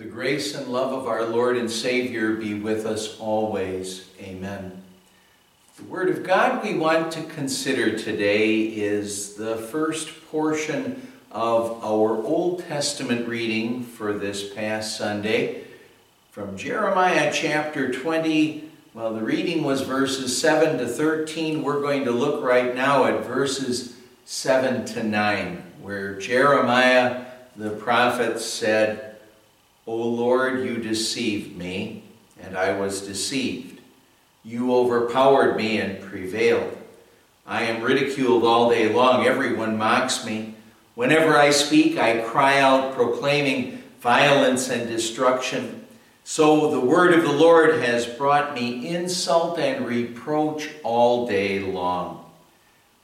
[0.00, 4.08] The grace and love of our Lord and Savior be with us always.
[4.18, 4.82] Amen.
[5.76, 12.16] The Word of God we want to consider today is the first portion of our
[12.16, 15.64] Old Testament reading for this past Sunday
[16.30, 18.70] from Jeremiah chapter 20.
[18.94, 21.62] Well, the reading was verses 7 to 13.
[21.62, 28.40] We're going to look right now at verses 7 to 9, where Jeremiah the prophet
[28.40, 29.09] said,
[29.90, 32.04] O Lord, you deceived me,
[32.40, 33.80] and I was deceived.
[34.44, 36.78] You overpowered me and prevailed.
[37.44, 39.26] I am ridiculed all day long.
[39.26, 40.54] Everyone mocks me.
[40.94, 45.84] Whenever I speak, I cry out, proclaiming violence and destruction.
[46.22, 52.30] So the word of the Lord has brought me insult and reproach all day long.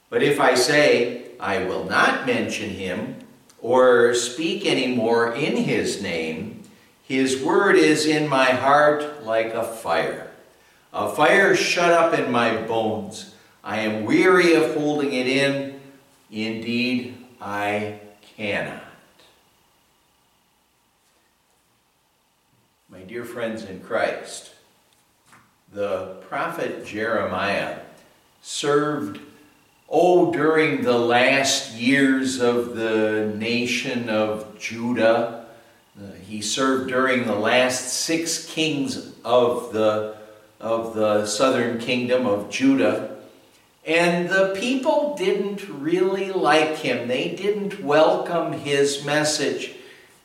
[0.09, 3.17] But if I say, I will not mention him,
[3.59, 6.56] or speak any more in his name,
[7.07, 10.29] his word is in my heart like a fire,
[10.91, 13.33] a fire shut up in my bones.
[13.63, 15.79] I am weary of holding it in.
[16.29, 18.01] Indeed, I
[18.35, 18.83] cannot.
[22.89, 24.51] My dear friends in Christ,
[25.71, 27.79] the prophet Jeremiah
[28.41, 29.21] served,
[29.89, 35.46] oh, during the last years of the nation of Judah
[35.99, 40.15] Uh, he served during the last six kings of the,
[40.59, 43.17] of the southern kingdom of Judah.
[43.83, 47.07] And the people didn't really like him.
[47.07, 49.71] They didn't welcome his message.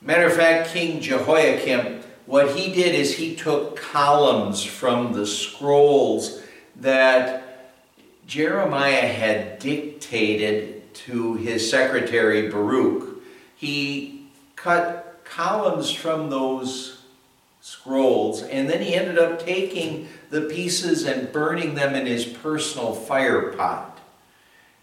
[0.03, 6.43] Matter of fact, King Jehoiakim, what he did is he took columns from the scrolls
[6.77, 7.73] that
[8.27, 13.23] Jeremiah had dictated to his secretary Baruch.
[13.57, 14.27] He
[14.57, 16.99] cut columns from those
[17.63, 22.95] scrolls, and then he ended up taking the pieces and burning them in his personal
[22.95, 23.99] fire pot.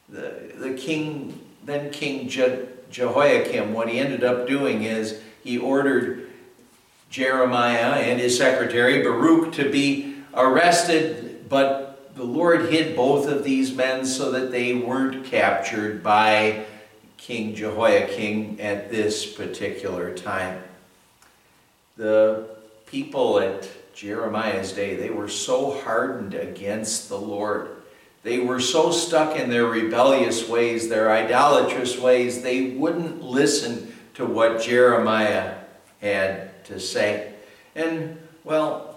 [0.07, 6.29] The, the king, then King Je, Jehoiakim, what he ended up doing is he ordered
[7.11, 13.75] Jeremiah and his secretary Baruch to be arrested, but the Lord hid both of these
[13.75, 16.65] men so that they weren't captured by
[17.19, 20.63] King Jehoiakim at this particular time.
[21.97, 22.47] The
[22.85, 27.69] people at Jeremiah's day, they were so hardened against the Lord.
[28.23, 34.25] They were so stuck in their rebellious ways, their idolatrous ways, they wouldn't listen to
[34.25, 35.55] what Jeremiah
[36.01, 37.33] had to say.
[37.75, 38.95] And, well,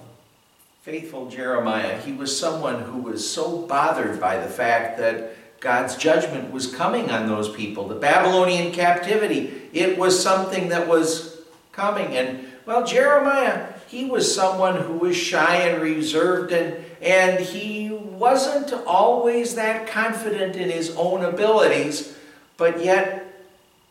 [0.83, 6.50] faithful Jeremiah, he was someone who was so bothered by the fact that God's judgment
[6.50, 7.87] was coming on those people.
[7.87, 11.41] The Babylonian captivity, it was something that was
[11.71, 12.17] coming.
[12.17, 18.72] And, well, Jeremiah, he was someone who was shy and reserved, and, and he wasn't
[18.87, 22.19] always that confident in his own abilities,
[22.56, 23.25] but yet,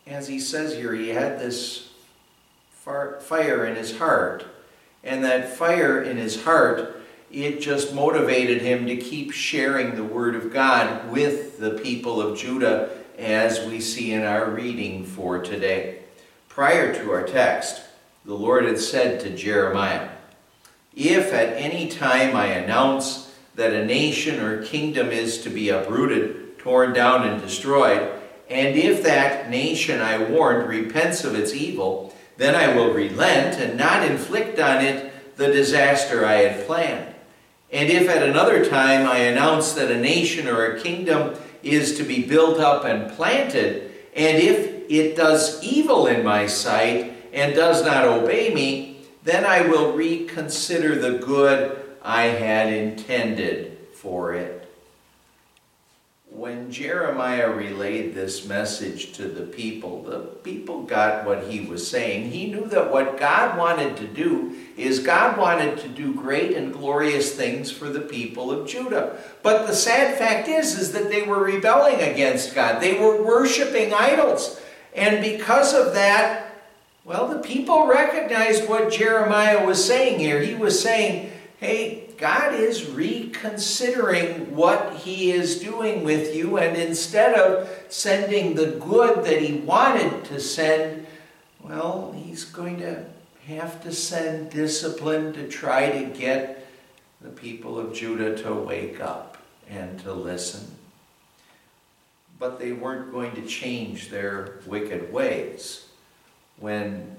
[0.05, 1.89] as he says here, he had this
[2.73, 4.45] fire in his heart.
[5.05, 7.00] And that fire in his heart
[7.31, 12.37] it just motivated him to keep sharing the Word of God with the people of
[12.37, 15.99] Judah, as we see in our reading for today.
[16.49, 17.81] Prior to our text,
[18.25, 20.09] the Lord had said to Jeremiah,
[20.95, 26.57] If at any time I announce that a nation or kingdom is to be uprooted,
[26.59, 28.11] torn down, and destroyed,
[28.49, 33.77] and if that nation I warned repents of its evil, then I will relent and
[33.77, 37.10] not inflict on it the disaster I had planned.
[37.71, 42.03] And if at another time I announce that a nation or a kingdom is to
[42.03, 47.85] be built up and planted, and if it does evil in my sight and does
[47.85, 54.60] not obey me, then I will reconsider the good I had intended for it
[56.31, 62.31] when Jeremiah relayed this message to the people, the people got what he was saying.
[62.31, 66.71] He knew that what God wanted to do is God wanted to do great and
[66.71, 69.17] glorious things for the people of Judah.
[69.43, 72.81] But the sad fact is, is that they were rebelling against God.
[72.81, 74.59] They were worshiping idols.
[74.95, 76.55] And because of that,
[77.03, 80.39] well, the people recognized what Jeremiah was saying here.
[80.39, 87.33] He was saying, hey, God is reconsidering what He is doing with you, and instead
[87.33, 91.07] of sending the good that He wanted to send,
[91.63, 93.05] well, He's going to
[93.47, 96.67] have to send discipline to try to get
[97.21, 100.75] the people of Judah to wake up and to listen.
[102.37, 105.87] But they weren't going to change their wicked ways.
[106.59, 107.17] When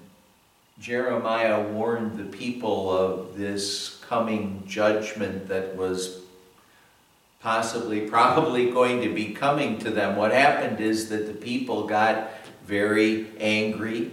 [0.81, 6.21] Jeremiah warned the people of this coming judgment that was
[7.41, 10.17] possibly, probably going to be coming to them.
[10.17, 12.31] What happened is that the people got
[12.65, 14.13] very angry.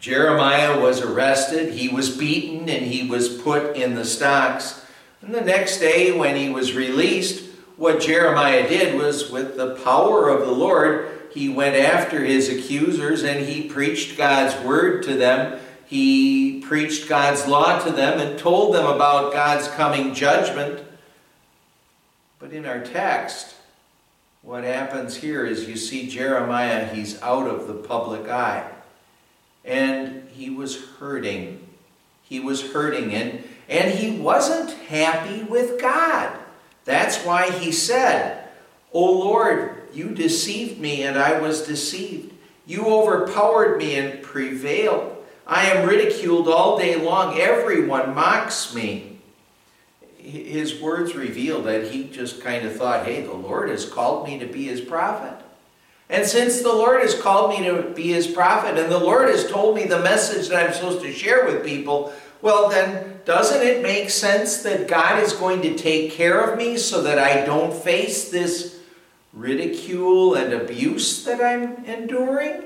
[0.00, 4.84] Jeremiah was arrested, he was beaten, and he was put in the stocks.
[5.20, 10.28] And the next day, when he was released, what Jeremiah did was, with the power
[10.28, 15.58] of the Lord, he went after his accusers and he preached God's word to them.
[15.86, 20.84] He preached God's law to them and told them about God's coming judgment.
[22.38, 23.54] But in our text,
[24.42, 28.68] what happens here is you see Jeremiah, he's out of the public eye.
[29.64, 31.66] And he was hurting.
[32.22, 36.36] He was hurting, and, and he wasn't happy with God.
[36.84, 38.48] That's why he said,
[38.92, 42.32] O Lord, you deceived me, and I was deceived.
[42.66, 45.16] You overpowered me and prevailed.
[45.46, 47.38] I am ridiculed all day long.
[47.38, 49.18] Everyone mocks me.
[50.16, 54.38] His words reveal that he just kind of thought, hey, the Lord has called me
[54.38, 55.44] to be his prophet.
[56.08, 59.50] And since the Lord has called me to be his prophet, and the Lord has
[59.50, 62.12] told me the message that I'm supposed to share with people,
[62.42, 66.76] well, then, doesn't it make sense that God is going to take care of me
[66.76, 68.78] so that I don't face this
[69.32, 72.64] ridicule and abuse that I'm enduring?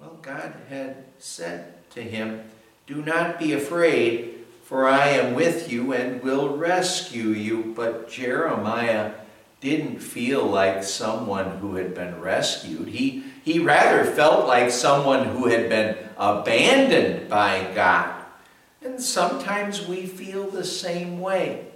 [0.00, 2.42] Well, God had said to him,
[2.86, 4.34] Do not be afraid,
[4.64, 7.72] for I am with you and will rescue you.
[7.76, 9.12] But Jeremiah
[9.60, 12.88] didn't feel like someone who had been rescued.
[12.88, 18.22] He, he rather felt like someone who had been abandoned by God.
[18.82, 21.66] And sometimes we feel the same way.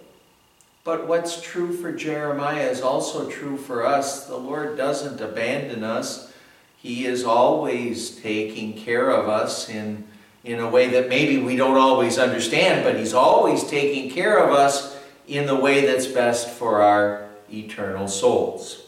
[0.87, 4.27] But what's true for Jeremiah is also true for us.
[4.27, 6.33] The Lord doesn't abandon us.
[6.77, 10.05] He is always taking care of us in,
[10.44, 14.53] in a way that maybe we don't always understand, but He's always taking care of
[14.55, 14.97] us
[15.27, 18.87] in the way that's best for our eternal souls.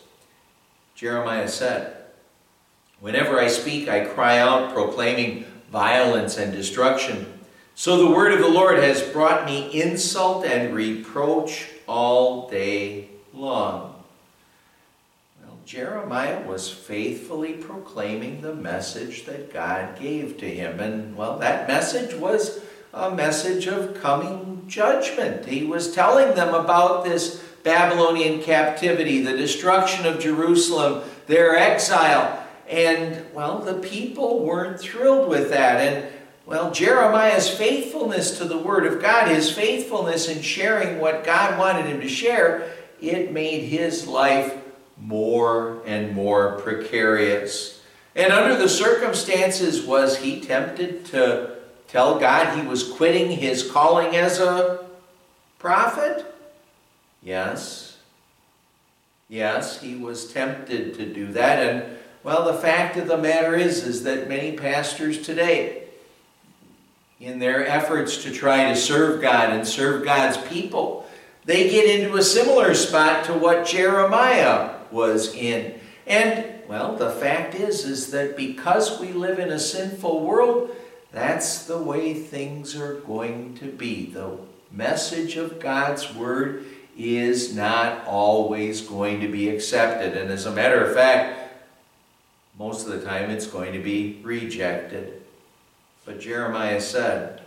[0.94, 1.96] Jeremiah said,
[3.00, 7.37] Whenever I speak, I cry out, proclaiming violence and destruction.
[7.78, 14.02] So the word of the Lord has brought me insult and reproach all day long.
[15.40, 20.80] Well, Jeremiah was faithfully proclaiming the message that God gave to him.
[20.80, 22.58] And, well, that message was
[22.92, 25.46] a message of coming judgment.
[25.46, 32.44] He was telling them about this Babylonian captivity, the destruction of Jerusalem, their exile.
[32.68, 35.76] And, well, the people weren't thrilled with that.
[35.80, 36.17] And
[36.48, 41.84] well, Jeremiah's faithfulness to the Word of God, his faithfulness in sharing what God wanted
[41.84, 42.72] him to share,
[43.02, 44.56] it made his life
[44.96, 47.82] more and more precarious.
[48.16, 51.54] And under the circumstances, was he tempted to
[51.86, 54.86] tell God he was quitting his calling as a
[55.58, 56.34] prophet?
[57.22, 57.98] Yes.
[59.28, 61.58] Yes, he was tempted to do that.
[61.58, 65.87] And, well, the fact of the matter is, is that many pastors today,
[67.20, 71.06] in their efforts to try to serve God and serve God's people,
[71.44, 75.80] they get into a similar spot to what Jeremiah was in.
[76.06, 80.74] And, well, the fact is, is that because we live in a sinful world,
[81.12, 84.06] that's the way things are going to be.
[84.06, 84.38] The
[84.70, 86.66] message of God's Word
[86.96, 90.16] is not always going to be accepted.
[90.16, 91.50] And as a matter of fact,
[92.58, 95.22] most of the time it's going to be rejected.
[96.08, 97.42] But Jeremiah said,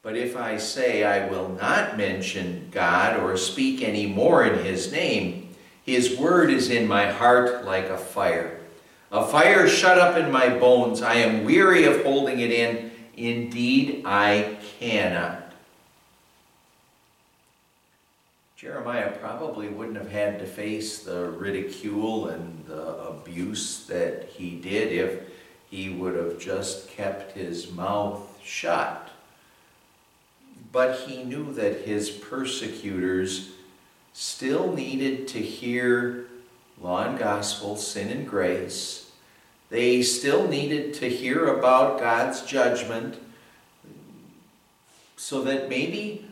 [0.00, 4.90] But if I say I will not mention God or speak any more in his
[4.90, 5.50] name,
[5.84, 8.58] his word is in my heart like a fire.
[9.10, 11.02] A fire shut up in my bones.
[11.02, 12.92] I am weary of holding it in.
[13.14, 15.52] Indeed, I cannot.
[18.56, 24.92] Jeremiah probably wouldn't have had to face the ridicule and the abuse that he did
[24.92, 25.31] if
[25.72, 29.08] he would have just kept his mouth shut.
[30.70, 33.52] But he knew that his persecutors
[34.12, 36.26] still needed to hear
[36.78, 39.10] law and gospel, sin and grace.
[39.70, 43.18] They still needed to hear about God's judgment
[45.16, 46.26] so that maybe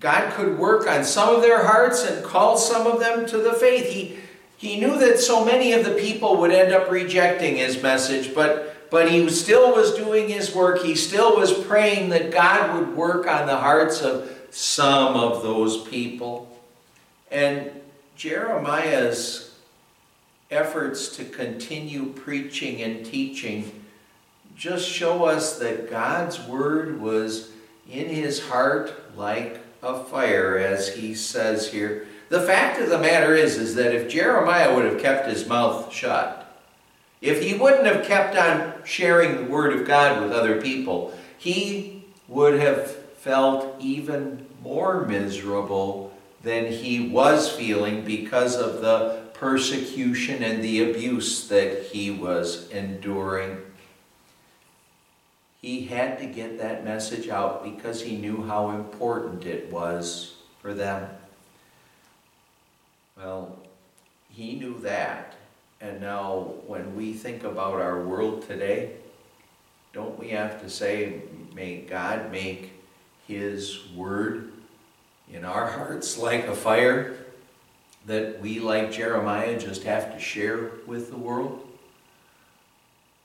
[0.00, 3.54] God could work on some of their hearts and call some of them to the
[3.54, 3.88] faith.
[3.88, 4.18] He,
[4.58, 8.65] he knew that so many of the people would end up rejecting his message, but,
[8.90, 10.82] but he still was doing his work.
[10.82, 15.86] He still was praying that God would work on the hearts of some of those
[15.88, 16.56] people.
[17.30, 17.70] And
[18.16, 19.54] Jeremiah's
[20.50, 23.84] efforts to continue preaching and teaching
[24.56, 27.50] just show us that God's word was
[27.90, 32.06] in his heart like a fire, as he says here.
[32.30, 35.92] The fact of the matter is, is that if Jeremiah would have kept his mouth
[35.92, 36.45] shut,
[37.20, 42.04] if he wouldn't have kept on sharing the word of God with other people, he
[42.28, 50.62] would have felt even more miserable than he was feeling because of the persecution and
[50.62, 53.58] the abuse that he was enduring.
[55.60, 60.72] He had to get that message out because he knew how important it was for
[60.72, 61.10] them.
[63.16, 63.58] Well,
[64.28, 65.34] he knew that.
[65.80, 68.92] And now, when we think about our world today,
[69.92, 71.22] don't we have to say,
[71.54, 72.72] may God make
[73.26, 74.52] His word
[75.32, 77.16] in our hearts like a fire
[78.06, 81.66] that we, like Jeremiah, just have to share with the world?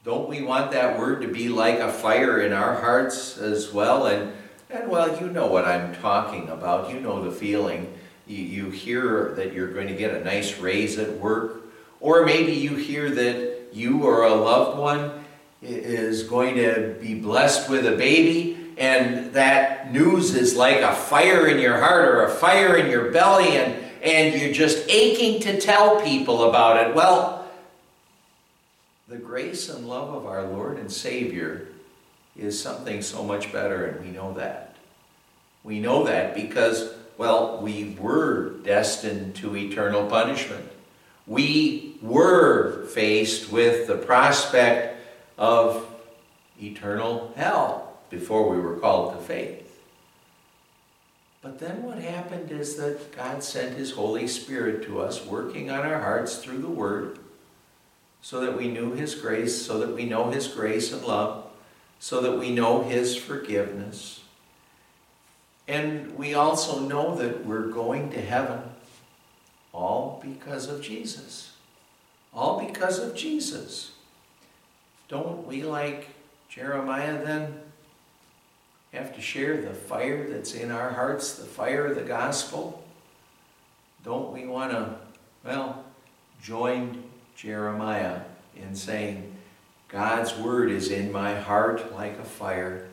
[0.04, 4.08] Don't we want that word to be like a fire in our hearts as well?
[4.08, 4.34] And,
[4.70, 6.90] and well, you know what I'm talking about.
[6.90, 7.94] You know the feeling.
[8.26, 11.61] You, you hear that you're going to get a nice raise at work,
[12.02, 15.24] or maybe you hear that you or a loved one
[15.62, 21.48] is going to be blessed with a baby, and that news is like a fire
[21.48, 25.62] in your heart or a fire in your belly, and, and you're just aching to
[25.62, 26.96] tell people about it.
[26.96, 27.48] Well,
[29.08, 31.68] the grace and love of our Lord and Savior
[32.36, 34.76] is something so much better, and we know that.
[35.64, 40.68] We know that because, well, we were destined to eternal punishment.
[41.28, 44.98] We were faced with the prospect
[45.38, 45.88] of
[46.62, 49.80] eternal hell before we were called to faith.
[51.42, 55.86] But then what happened is that God sent His Holy Spirit to us, working on
[55.86, 57.18] our hearts through the Word
[58.22, 61.46] so that we knew His grace, so that we know His grace and love,
[62.00, 64.22] so that we know His forgiveness.
[65.68, 68.62] And we also know that we're going to heaven
[69.74, 71.54] all because of Jesus.
[72.34, 73.92] All because of Jesus.
[75.08, 76.10] Don't we, like
[76.50, 77.60] Jeremiah, then
[78.94, 82.84] have to share the fire that's in our hearts, the fire of the gospel?
[84.04, 84.96] Don't we want to,
[85.46, 85.84] well,
[86.42, 87.04] join
[87.36, 88.22] Jeremiah
[88.56, 89.36] in saying,
[89.88, 92.88] God's word is in my heart like a fire,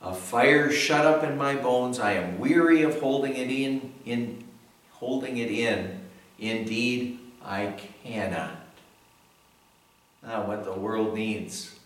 [0.00, 2.00] a fire shut up in my bones.
[2.00, 4.44] I am weary of holding it in, in
[4.90, 6.01] holding it in.
[6.42, 7.72] Indeed, I
[8.02, 8.56] cannot.
[10.24, 11.78] Now, what the world needs.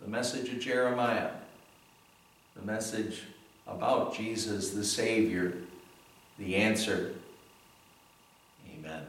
[0.00, 1.30] The message of Jeremiah,
[2.54, 3.22] the message
[3.66, 5.58] about Jesus the Savior,
[6.38, 7.14] the answer.
[8.72, 9.02] Amen.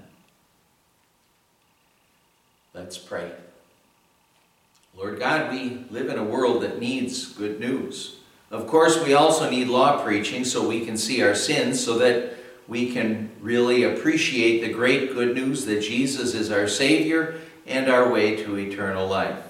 [2.74, 3.32] Let's pray.
[4.98, 8.16] Lord God, we live in a world that needs good news.
[8.50, 12.43] Of course, we also need law preaching so we can see our sins, so that
[12.68, 18.10] we can really appreciate the great good news that Jesus is our Savior and our
[18.10, 19.44] way to eternal life.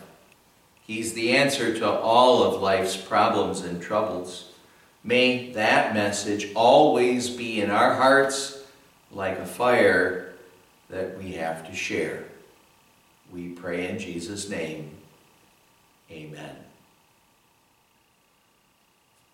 [0.86, 4.50] He's the answer to all of life's problems and troubles.
[5.04, 8.64] May that message always be in our hearts
[9.12, 10.34] like a fire
[10.90, 12.26] that we have to share.
[13.32, 14.92] We pray in Jesus' name.
[16.12, 16.63] Amen.